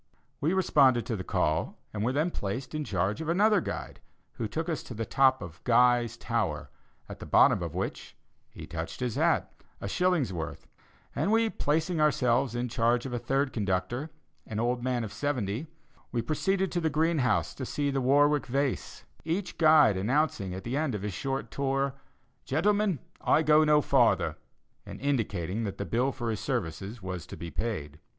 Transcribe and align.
We 0.39 0.53
responded 0.53 1.05
to 1.05 1.15
the 1.15 1.23
call, 1.23 1.77
and 1.93 2.03
were 2.03 2.11
then 2.11 2.31
placed 2.31 2.73
in 2.73 2.83
charge 2.83 3.21
of 3.21 3.29
another 3.29 3.61
guide, 3.61 3.99
who 4.31 4.47
took 4.47 4.67
us 4.67 4.81
to 4.81 4.95
the 4.95 5.05
top 5.05 5.43
of 5.43 5.63
"Guy's 5.63 6.17
Tower," 6.17 6.71
at 7.07 7.19
the 7.19 7.27
bottom 7.27 7.61
of 7.61 7.75
which 7.75 8.17
he 8.49 8.65
touched 8.65 8.99
his 8.99 9.13
hat 9.13 9.53
a 9.79 9.87
shilling's 9.87 10.33
worth; 10.33 10.67
and 11.15 11.55
placing 11.59 12.01
ourselves 12.01 12.55
in 12.55 12.67
charge 12.67 13.05
of 13.05 13.13
a 13.13 13.19
third 13.19 13.53
conductor, 13.53 14.09
an 14.47 14.59
old 14.59 14.81
man 14.83 15.03
of 15.03 15.13
seventy, 15.13 15.67
we 16.11 16.23
proceeded 16.23 16.71
to 16.71 16.81
the 16.81 16.89
Greenhouse 16.89 17.53
to 17.53 17.63
see 17.63 17.91
the 17.91 18.01
Warwick 18.01 18.47
Vase 18.47 19.03
each 19.23 19.59
guide 19.59 19.97
announcing 19.97 20.51
at 20.55 20.63
the 20.63 20.75
end 20.75 20.95
of 20.95 21.03
his 21.03 21.13
short 21.13 21.51
tour: 21.51 21.93
"Gentlemen, 22.43 22.97
I 23.23 23.43
go 23.43 23.63
no 23.63 23.81
farther," 23.81 24.35
and 24.83 24.99
indicating 24.99 25.63
that 25.65 25.77
the 25.77 25.85
bill 25.85 26.11
for 26.11 26.31
his 26.31 26.39
services 26.39 27.03
was 27.03 27.27
to 27.27 27.37
be 27.37 27.51
paid. 27.51 27.99